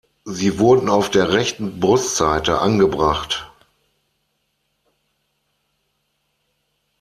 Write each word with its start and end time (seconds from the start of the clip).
Sie 0.25 0.57
wurden 0.57 0.89
auf 0.89 1.11
der 1.11 1.31
rechten 1.31 1.79
Brustseite 1.79 2.57
angebracht. 2.57 3.51